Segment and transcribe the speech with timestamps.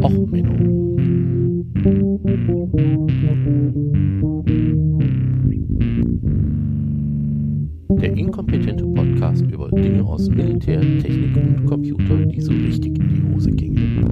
[0.00, 0.96] Och, Menno.
[8.00, 13.34] Der inkompetente Podcast über Dinge aus Militär, Technik und Computer, die so richtig in die
[13.34, 14.02] Hose gingen.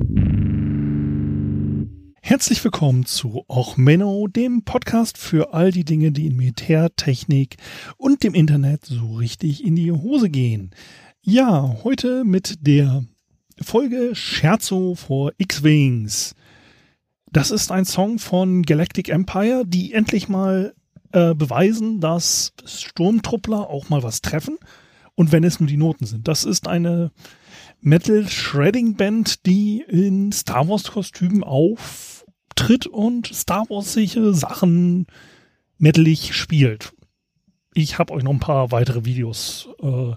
[2.21, 7.57] Herzlich willkommen zu Och Menno, dem Podcast für all die Dinge, die in Militär, Technik
[7.97, 10.73] und dem Internet so richtig in die Hose gehen.
[11.23, 13.05] Ja, heute mit der
[13.61, 16.35] Folge Scherzo for X-Wings.
[17.33, 20.75] Das ist ein Song von Galactic Empire, die endlich mal
[21.13, 24.59] äh, beweisen, dass Sturmtruppler auch mal was treffen.
[25.15, 26.27] Und wenn es nur die Noten sind.
[26.29, 27.13] Das ist eine
[27.81, 35.07] Metal Shredding Band, die in Star Wars Kostümen auftritt und Star Wars siche Sachen
[35.79, 36.93] metalig spielt
[37.83, 40.13] ich habe euch noch ein paar weitere Videos äh,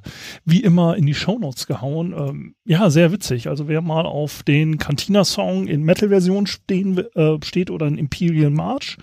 [0.46, 2.14] wie immer in die Shownotes gehauen.
[2.14, 3.48] Ähm, ja, sehr witzig.
[3.48, 8.98] Also wer mal auf den Cantina-Song in Metal-Version äh, steht oder in Imperial March,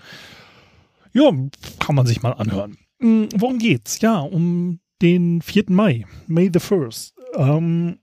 [1.13, 1.31] ja,
[1.79, 2.77] kann man sich mal anhören.
[2.99, 4.01] Mhm, worum geht's?
[4.01, 5.65] Ja, um den 4.
[5.69, 7.13] Mai, May the 1st.
[7.35, 7.99] Ähm,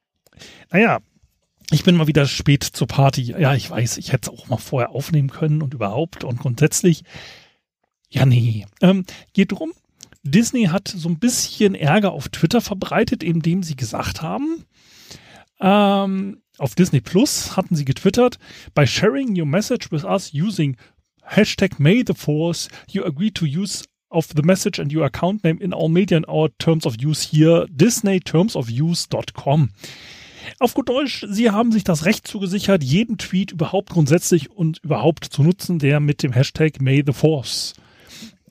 [0.70, 0.98] naja,
[1.70, 3.23] ich bin mal wieder spät zur Party.
[3.23, 7.05] Ja, ich weiß, ich hätte es auch mal vorher aufnehmen können und überhaupt und grundsätzlich.
[8.09, 8.67] Ja, nee.
[8.81, 9.73] Ähm, geht drum,
[10.31, 14.65] Disney hat so ein bisschen Ärger auf Twitter verbreitet, indem sie gesagt haben,
[15.61, 18.39] ähm, auf Disney Plus hatten sie getwittert,
[18.75, 20.77] by sharing your message with us using
[21.23, 25.59] hashtag May the Force, you agree to use of the message and your account name
[25.61, 29.70] in all media and our terms of use here, disneytermsofuse.com.
[30.61, 35.27] Auf gut Deutsch, sie haben sich das Recht zugesichert, jeden Tweet überhaupt grundsätzlich und überhaupt
[35.27, 37.88] zu nutzen, der mit dem Hashtag May the Force äh,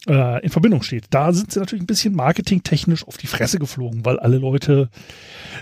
[0.08, 1.08] in Verbindung steht.
[1.10, 4.90] Da sind sie natürlich ein bisschen marketingtechnisch auf die Fresse geflogen, weil alle Leute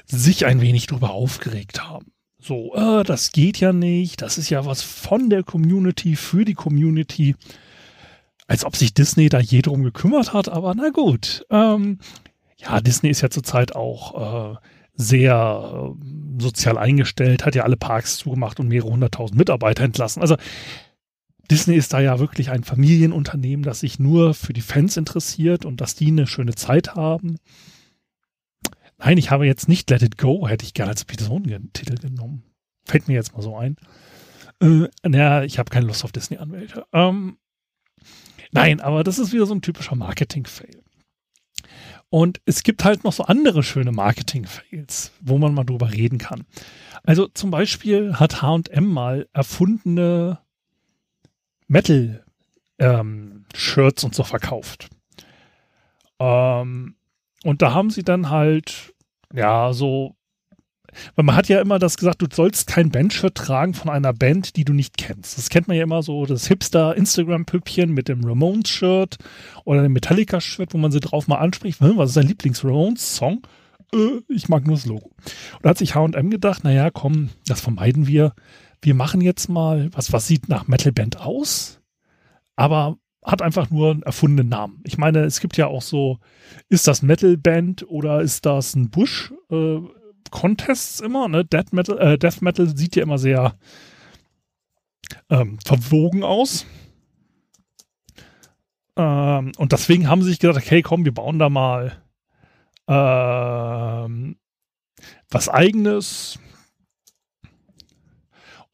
[0.06, 2.12] sich ein wenig darüber aufgeregt haben.
[2.48, 6.54] So, äh, das geht ja nicht, das ist ja was von der Community für die
[6.54, 7.36] Community.
[8.46, 11.44] Als ob sich Disney da je drum gekümmert hat, aber na gut.
[11.50, 11.98] Ähm,
[12.58, 14.58] ja, Disney ist ja zurzeit auch äh,
[14.94, 20.22] sehr äh, sozial eingestellt, hat ja alle Parks zugemacht und mehrere hunderttausend Mitarbeiter entlassen.
[20.22, 20.36] Also
[21.50, 25.82] Disney ist da ja wirklich ein Familienunternehmen, das sich nur für die Fans interessiert und
[25.82, 27.38] dass die eine schöne Zeit haben.
[28.98, 32.44] Nein, ich habe jetzt nicht Let It Go, hätte ich gerne als Personentitel genommen.
[32.86, 33.76] Fällt mir jetzt mal so ein.
[34.62, 36.86] Äh, naja, ich habe keine Lust auf Disney-Anwälte.
[36.94, 37.38] Ähm,
[38.52, 40.82] nein, aber das ist wieder so ein typischer Marketing-Fail.
[42.10, 46.46] Und es gibt halt noch so andere schöne Marketing-Fails, wo man mal drüber reden kann.
[47.04, 50.40] Also zum Beispiel hat H&M mal erfundene
[51.68, 54.90] Metal-Shirts ähm, und so verkauft.
[56.20, 56.96] Ähm,
[57.44, 58.94] und da haben sie dann halt,
[59.34, 60.16] ja, so,
[61.16, 64.56] weil man hat ja immer das gesagt, du sollst kein Bandshirt tragen von einer Band,
[64.56, 65.38] die du nicht kennst.
[65.38, 69.18] Das kennt man ja immer so, das Hipster-Instagram-Püppchen mit dem Ramones-Shirt
[69.66, 73.42] oder dem Metallica-Shirt, wo man sie drauf mal anspricht, hm, was ist dein Lieblings-Ramones-Song?
[73.94, 75.08] Äh, ich mag nur das Logo.
[75.08, 78.34] Und da hat sich H&M gedacht, naja, komm, das vermeiden wir
[78.86, 81.82] wir machen jetzt mal was, was sieht nach Metalband aus,
[82.56, 84.82] aber hat einfach nur einen erfundenen Namen.
[84.86, 86.20] Ich meine, es gibt ja auch so,
[86.70, 89.34] ist das Metalband oder ist das ein Bush?
[89.50, 89.80] Äh,
[90.30, 91.44] Contests immer, ne?
[91.44, 93.58] Death Metal, äh, Death Metal sieht ja immer sehr
[95.30, 96.66] ähm, verwogen aus.
[98.96, 101.94] Ähm, und deswegen haben sie sich gedacht, okay, komm, wir bauen da mal
[102.88, 104.38] ähm,
[105.30, 106.40] was eigenes,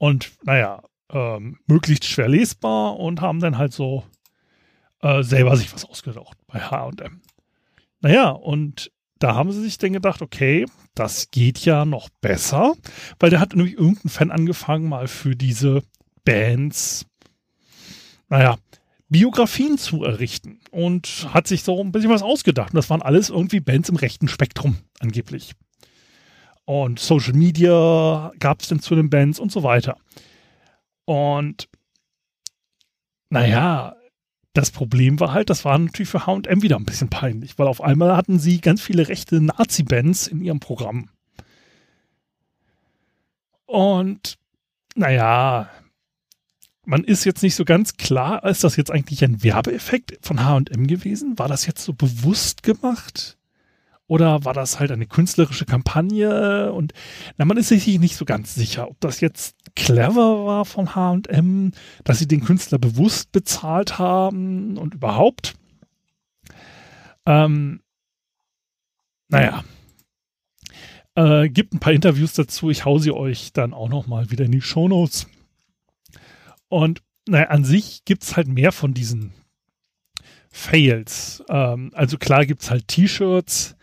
[0.01, 0.81] und naja,
[1.11, 4.03] ähm, möglichst schwer lesbar und haben dann halt so
[5.01, 7.21] äh, selber sich was ausgedacht bei HM.
[7.99, 12.73] Naja, und da haben sie sich dann gedacht, okay, das geht ja noch besser,
[13.19, 15.83] weil der hat nämlich irgendein Fan angefangen, mal für diese
[16.25, 17.05] Bands,
[18.27, 18.57] naja,
[19.07, 22.71] Biografien zu errichten und hat sich so ein bisschen was ausgedacht.
[22.73, 25.53] Und das waren alles irgendwie Bands im rechten Spektrum, angeblich
[26.71, 29.97] und Social Media gab es denn zu den Bands und so weiter.
[31.03, 31.67] Und
[33.29, 33.97] naja,
[34.53, 37.81] das Problem war halt, das war natürlich für HM wieder ein bisschen peinlich, weil auf
[37.81, 41.09] einmal hatten sie ganz viele rechte Nazi-Bands in ihrem Programm.
[43.65, 44.37] Und
[44.95, 45.69] naja,
[46.85, 50.87] man ist jetzt nicht so ganz klar, ist das jetzt eigentlich ein Werbeeffekt von HM
[50.87, 51.37] gewesen?
[51.37, 53.37] War das jetzt so bewusst gemacht?
[54.11, 56.73] Oder war das halt eine künstlerische Kampagne?
[56.73, 56.91] Und
[57.37, 61.71] na, man ist sich nicht so ganz sicher, ob das jetzt clever war von HM,
[62.03, 65.53] dass sie den Künstler bewusst bezahlt haben und überhaupt.
[67.25, 67.79] Ähm,
[69.29, 69.63] naja.
[71.15, 72.69] Äh, gibt ein paar Interviews dazu.
[72.69, 75.27] Ich hau sie euch dann auch noch mal wieder in die Shownotes.
[76.67, 79.31] Und naja, an sich gibt es halt mehr von diesen
[80.49, 81.41] Fails.
[81.47, 83.77] Ähm, also klar gibt es halt T-Shirts,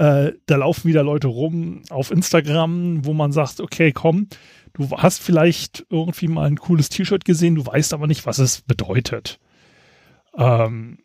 [0.00, 4.28] äh, da laufen wieder Leute rum auf Instagram, wo man sagt, okay, komm,
[4.72, 8.62] du hast vielleicht irgendwie mal ein cooles T-Shirt gesehen, du weißt aber nicht, was es
[8.62, 9.38] bedeutet.
[10.34, 11.00] Ähm,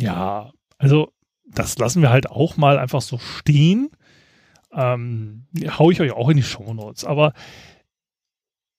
[0.00, 1.12] ja, also
[1.44, 3.90] das lassen wir halt auch mal einfach so stehen.
[4.72, 5.44] Ähm,
[5.78, 7.04] hau ich euch auch in die Show Notes.
[7.04, 7.34] Aber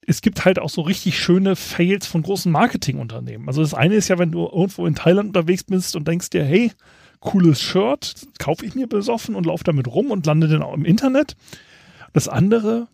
[0.08, 3.46] es gibt halt auch so richtig schöne Fails von großen Marketingunternehmen.
[3.46, 6.44] Also das eine ist ja, wenn du irgendwo in Thailand unterwegs bist und denkst dir,
[6.44, 6.72] hey,
[7.20, 10.84] cooles Shirt, kaufe ich mir besoffen und laufe damit rum und lande dann auch im
[10.84, 11.36] Internet.
[12.12, 12.88] Das andere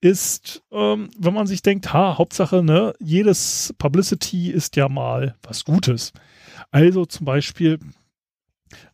[0.00, 5.64] ist, ähm, wenn man sich denkt, ha, Hauptsache, ne, jedes Publicity ist ja mal was
[5.64, 6.12] Gutes.
[6.70, 7.78] Also zum Beispiel,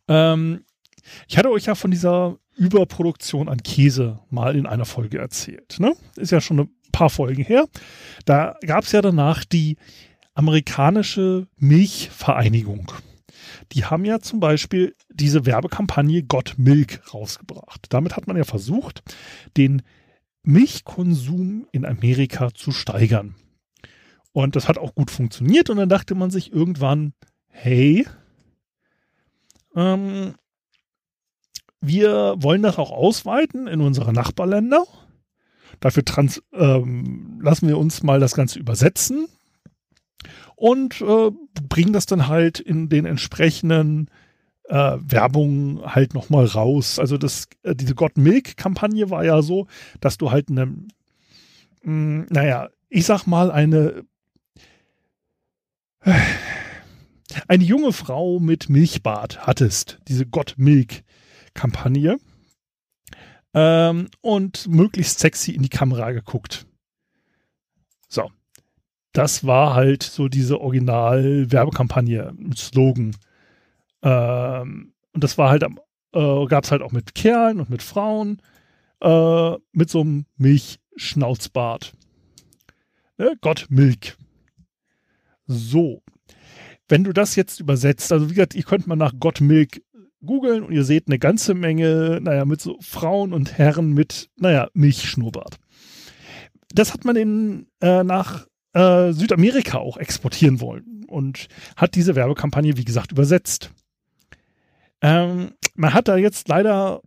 [0.07, 0.65] ähm,
[1.27, 5.77] ich hatte euch ja von dieser Überproduktion an Käse mal in einer Folge erzählt.
[5.79, 5.93] Ne?
[6.15, 7.67] Ist ja schon ein paar Folgen her.
[8.25, 9.77] Da gab es ja danach die
[10.33, 12.91] amerikanische Milchvereinigung.
[13.73, 17.87] Die haben ja zum Beispiel diese Werbekampagne Got Milk rausgebracht.
[17.89, 19.03] Damit hat man ja versucht,
[19.57, 19.81] den
[20.43, 23.35] Milchkonsum in Amerika zu steigern.
[24.31, 27.13] Und das hat auch gut funktioniert und dann dachte man sich irgendwann,
[27.47, 28.07] hey,
[29.75, 30.35] ähm,
[31.81, 34.85] wir wollen das auch ausweiten in unsere Nachbarländer.
[35.79, 39.27] Dafür trans ähm, lassen wir uns mal das Ganze übersetzen
[40.55, 41.31] und äh,
[41.67, 44.09] bringen das dann halt in den entsprechenden
[44.65, 46.99] äh, Werbung halt nochmal raus.
[46.99, 49.67] Also das, äh, diese God Milk-Kampagne war ja so,
[50.01, 50.87] dass du halt eine, mh,
[51.83, 54.03] hm, naja, ich sag mal, eine
[56.01, 56.13] äh,
[57.47, 62.17] eine junge Frau mit Milchbart hattest, diese God Milk-Kampagne.
[63.53, 66.67] Ähm, und möglichst sexy in die Kamera geguckt.
[68.07, 68.29] So.
[69.13, 73.15] Das war halt so diese Original-Werbekampagne, Slogan.
[74.03, 78.41] Ähm, und das war halt, äh, gab es halt auch mit Kerlen und mit Frauen,
[79.01, 81.93] äh, mit so einem Milchschnauzbart.
[83.17, 83.33] Ne?
[83.41, 84.17] Gott Milk.
[85.47, 86.03] So.
[86.87, 89.81] Wenn du das jetzt übersetzt, also wie gesagt, ihr könnt mal nach Gott Milk
[90.25, 94.69] googeln und ihr seht eine ganze Menge, naja, mit so Frauen und Herren mit, naja,
[94.73, 95.57] Milchschnurrbart.
[96.73, 102.77] Das hat man in, äh, nach äh, Südamerika auch exportieren wollen und hat diese Werbekampagne,
[102.77, 103.71] wie gesagt, übersetzt.
[105.01, 107.01] Ähm, man hat da jetzt leider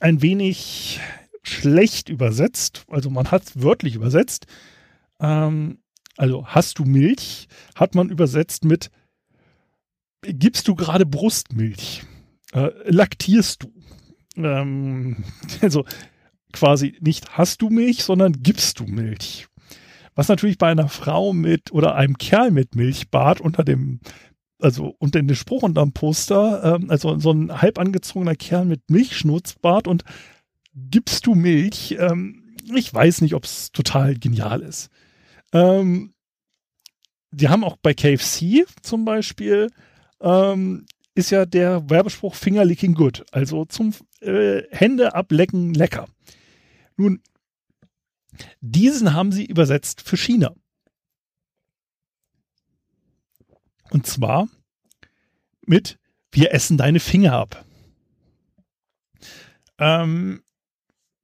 [0.00, 1.00] ein wenig
[1.42, 4.46] schlecht übersetzt, also man hat wörtlich übersetzt.
[5.20, 5.78] Ähm,
[6.16, 8.90] also hast du Milch, hat man übersetzt mit
[10.22, 12.02] gibst du gerade Brustmilch?
[12.52, 13.72] Äh, laktierst du?
[14.36, 15.24] Ähm,
[15.60, 15.84] also
[16.52, 19.46] quasi nicht hast du Milch, sondern gibst du Milch.
[20.18, 24.00] Was natürlich bei einer Frau mit oder einem Kerl mit Milchbart unter dem
[24.58, 29.86] also unter den Spruch unterm Poster, ähm, also so ein halb angezogener Kerl mit Milchschnurzbart
[29.86, 30.02] und
[30.74, 31.96] gibst du Milch?
[32.00, 34.90] Ähm, ich weiß nicht, ob es total genial ist.
[35.52, 36.14] Ähm,
[37.30, 39.68] die haben auch bei KFC zum Beispiel,
[40.20, 46.08] ähm, ist ja der Werbespruch Finger licking good, also zum äh, Hände ablecken lecker.
[46.96, 47.20] Nun,
[48.60, 50.54] diesen haben sie übersetzt für China.
[53.90, 54.48] Und zwar
[55.66, 55.98] mit
[56.30, 57.64] Wir essen deine Finger ab.
[59.78, 60.42] Ähm,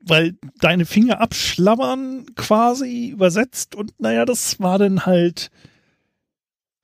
[0.06, 5.50] weil deine Finger abschlabbern quasi übersetzt und naja, das war dann halt,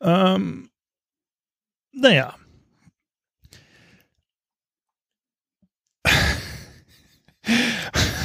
[0.00, 0.70] ähm,
[1.92, 2.34] naja.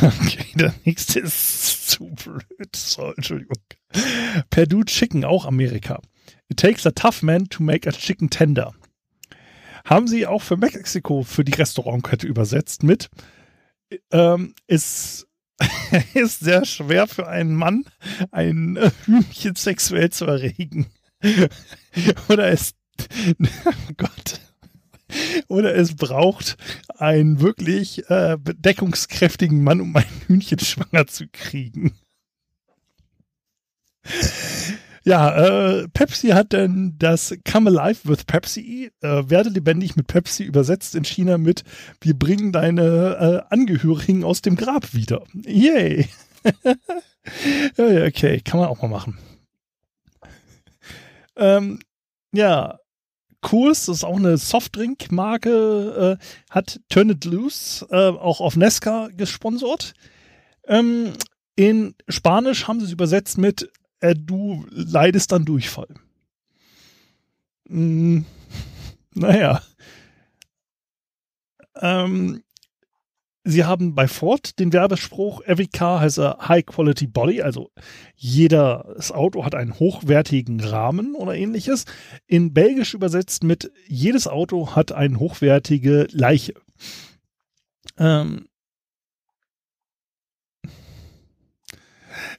[0.02, 2.76] Okay, der nächste ist zu blöd.
[2.76, 3.58] So, Entschuldigung.
[4.50, 6.02] Perdue Chicken, auch Amerika.
[6.50, 8.74] It takes a tough man to make a chicken tender.
[9.86, 13.10] Haben sie auch für Mexiko für die Restaurantkette übersetzt mit
[14.12, 15.28] ähm, ist,
[16.14, 17.86] ist sehr schwer für einen Mann,
[18.32, 20.88] ein Hühnchen sexuell zu erregen.
[22.30, 22.74] Oder es
[23.66, 24.40] oh Gott.
[25.48, 26.58] Oder es braucht
[26.98, 31.94] einen wirklich äh, bedeckungskräftigen Mann, um ein Hühnchen schwanger zu kriegen.
[35.04, 40.44] Ja, äh, Pepsi hat dann das Come Alive with Pepsi, äh, werde lebendig mit Pepsi
[40.44, 41.64] übersetzt in China mit
[42.02, 45.24] Wir bringen deine äh, Angehörigen aus dem Grab wieder.
[45.46, 46.08] Yay!
[47.78, 49.20] okay, kann man auch mal machen.
[51.36, 51.80] Ähm,
[52.32, 52.80] ja,
[53.46, 59.10] Kurs, das ist auch eine Softdrink-Marke, äh, hat Turn It Loose äh, auch auf Nesca
[59.16, 59.94] gesponsert.
[60.68, 61.14] Ähm,
[61.56, 65.94] in Spanisch haben sie es übersetzt mit äh, du leidest dann Durchfall.
[67.68, 68.26] Hm,
[69.14, 69.62] naja.
[71.80, 72.42] Ähm,
[73.48, 77.70] Sie haben bei Ford den Werbespruch, every car has a high quality body, also
[78.16, 81.86] jedes Auto hat einen hochwertigen Rahmen oder ähnliches.
[82.26, 86.56] In Belgisch übersetzt mit jedes Auto hat eine hochwertige Leiche.
[88.00, 88.48] Ähm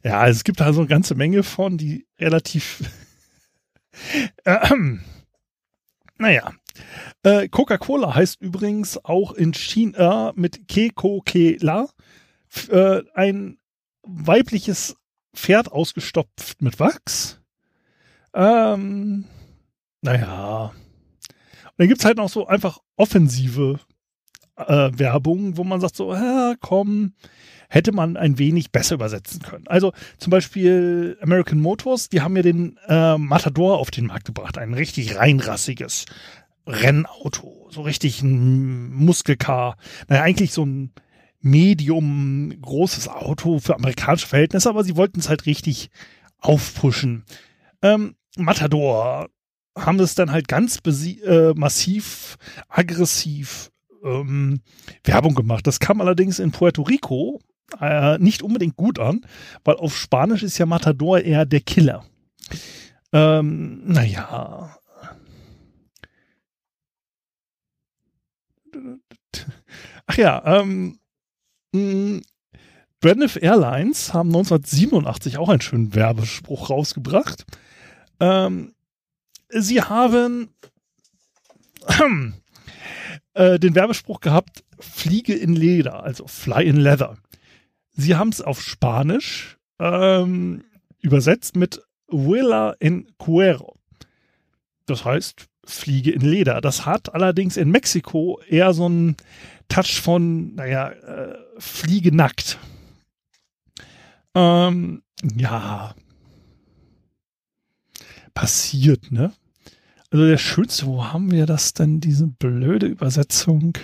[0.02, 2.82] ja, es gibt also eine ganze Menge von, die relativ
[4.44, 4.74] äh,
[6.18, 6.52] naja,
[7.26, 11.88] äh, Coca-Cola heißt übrigens auch in China mit Kekokela
[12.70, 13.58] äh, ein
[14.04, 14.94] weibliches
[15.34, 17.40] Pferd ausgestopft mit Wachs.
[18.32, 19.24] Ähm,
[20.02, 20.66] naja.
[20.66, 23.80] Und dann gibt es halt noch so einfach offensive
[24.54, 27.14] äh, Werbung, wo man sagt so, ja, komm,
[27.68, 29.66] hätte man ein wenig besser übersetzen können.
[29.66, 34.58] Also zum Beispiel American Motors, die haben ja den äh, Matador auf den Markt gebracht,
[34.58, 36.04] ein richtig reinrassiges
[36.66, 39.76] Rennauto, so richtig ein Muskelcar.
[40.08, 40.92] Naja, eigentlich so ein
[41.40, 45.90] medium großes Auto für amerikanische Verhältnisse, aber sie wollten es halt richtig
[46.38, 47.24] aufpushen.
[47.82, 49.28] Ähm, Matador
[49.76, 52.36] haben es dann halt ganz äh, massiv,
[52.68, 53.70] aggressiv
[54.04, 54.60] ähm,
[55.04, 55.66] Werbung gemacht.
[55.66, 57.40] Das kam allerdings in Puerto Rico
[57.80, 59.26] äh, nicht unbedingt gut an,
[59.64, 62.04] weil auf Spanisch ist ja Matador eher der Killer.
[63.12, 64.76] Ähm, naja,
[70.06, 70.98] Ach ja, ähm,
[71.72, 72.18] mm,
[73.00, 77.44] Brandon Airlines haben 1987 auch einen schönen Werbespruch rausgebracht.
[78.20, 78.74] Ähm,
[79.48, 80.48] sie haben
[83.34, 87.16] äh, den Werbespruch gehabt, Fliege in Leder, also Fly in Leather.
[87.92, 90.64] Sie haben es auf Spanisch ähm,
[91.00, 93.76] übersetzt mit Huela en Cuero.
[94.86, 96.60] Das heißt, Fliege in Leder.
[96.60, 99.16] Das hat allerdings in Mexiko eher so einen
[99.68, 102.58] Touch von, naja, äh, Fliege nackt.
[104.34, 105.02] Ähm,
[105.36, 105.94] ja.
[108.32, 109.32] Passiert, ne?
[110.10, 113.76] Also der schönste, wo haben wir das denn, diese blöde Übersetzung?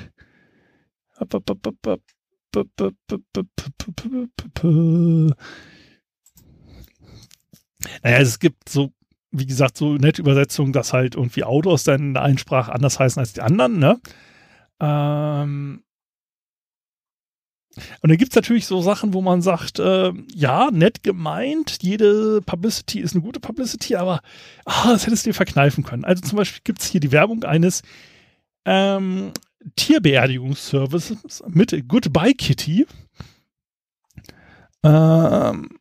[8.02, 8.92] Naja, es gibt so
[9.32, 12.98] wie gesagt, so nette Übersetzung, dass halt irgendwie Autos dann in der einen Sprache anders
[13.00, 14.00] heißen als die anderen, ne?
[14.80, 15.82] Ähm
[18.02, 22.42] und dann gibt es natürlich so Sachen, wo man sagt, äh, ja, nett gemeint, jede
[22.42, 24.20] Publicity ist eine gute Publicity, aber
[24.66, 26.04] ah, das hättest du dir verkneifen können.
[26.04, 27.82] Also zum Beispiel gibt es hier die Werbung eines
[28.66, 29.32] ähm,
[29.76, 32.86] Tierbeerdigungsservices mit Goodbye Kitty.
[34.84, 35.78] Ähm,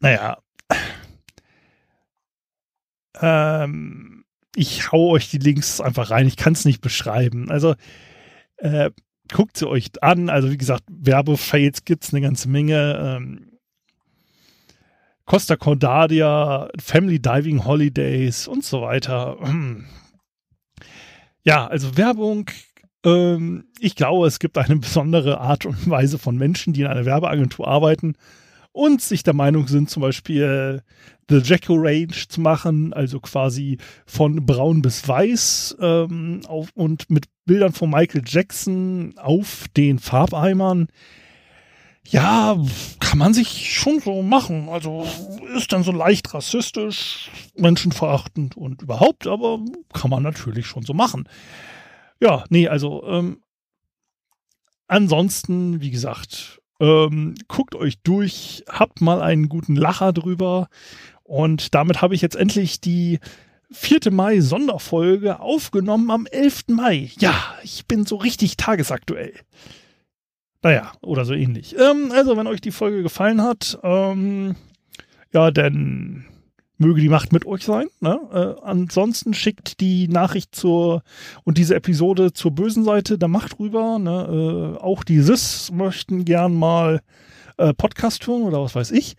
[0.00, 0.38] naja,
[3.20, 6.26] ähm, ich hau euch die Links einfach rein.
[6.26, 7.50] Ich kann es nicht beschreiben.
[7.50, 7.74] Also
[8.56, 8.90] äh,
[9.32, 10.30] guckt sie euch an.
[10.30, 12.98] Also wie gesagt, Werbefails gibt es eine ganze Menge.
[12.98, 13.52] Ähm,
[15.26, 19.38] Costa Cordadia, Family Diving Holidays und so weiter.
[21.48, 22.50] Ja, also Werbung.
[23.04, 27.04] Ähm, ich glaube, es gibt eine besondere Art und Weise von Menschen, die in einer
[27.04, 28.16] Werbeagentur arbeiten
[28.72, 30.82] und sich der Meinung sind, zum Beispiel
[31.28, 37.26] The Jacko Range zu machen, also quasi von braun bis weiß ähm, auf, und mit
[37.44, 40.88] Bildern von Michael Jackson auf den Farbeimern.
[42.08, 42.56] Ja,
[43.00, 44.68] kann man sich schon so machen.
[44.68, 45.06] Also
[45.56, 49.58] ist dann so leicht rassistisch, menschenverachtend und überhaupt, aber
[49.92, 51.28] kann man natürlich schon so machen.
[52.20, 53.42] Ja, nee, also ähm,
[54.86, 60.68] ansonsten, wie gesagt, ähm, guckt euch durch, habt mal einen guten Lacher drüber.
[61.26, 63.18] Und damit habe ich jetzt endlich die
[63.72, 64.12] 4.
[64.12, 66.68] Mai Sonderfolge aufgenommen am 11.
[66.68, 67.10] Mai.
[67.18, 69.34] Ja, ich bin so richtig tagesaktuell.
[70.62, 71.76] Naja, oder so ähnlich.
[71.78, 74.56] Ähm, also, wenn euch die Folge gefallen hat, ähm,
[75.32, 76.24] ja, dann
[76.78, 77.86] möge die Macht mit euch sein.
[78.00, 78.18] Ne?
[78.32, 81.02] Äh, ansonsten schickt die Nachricht zur
[81.44, 83.98] und diese Episode zur bösen Seite der Macht rüber.
[83.98, 84.76] Ne?
[84.78, 87.00] Äh, auch die SIS möchten gern mal
[87.56, 89.16] äh, Podcast hören oder was weiß ich.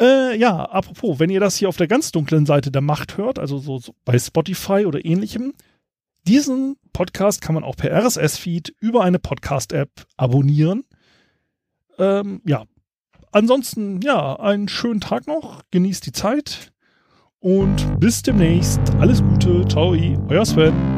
[0.00, 3.38] Äh, ja, apropos, wenn ihr das hier auf der ganz dunklen Seite der Macht hört,
[3.38, 5.54] also so, so bei Spotify oder ähnlichem,
[6.26, 10.84] diesen Podcast kann man auch per RSS-Feed über eine Podcast-App abonnieren.
[11.98, 12.64] Ähm, ja,
[13.30, 16.72] ansonsten, ja, einen schönen Tag noch, genießt die Zeit
[17.38, 18.80] und bis demnächst.
[18.98, 19.66] Alles Gute.
[19.68, 19.94] Ciao,
[20.28, 20.93] euer Sven.